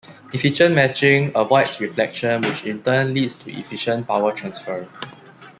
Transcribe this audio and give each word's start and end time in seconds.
Efficient 0.33 0.73
matching 0.73 1.31
avoids 1.35 1.79
reflection 1.79 2.41
which 2.41 2.65
in 2.65 2.81
turn 2.81 3.13
leads 3.13 3.35
to 3.35 3.51
efficient 3.51 4.07
power 4.07 4.31
transfer. 4.31 4.89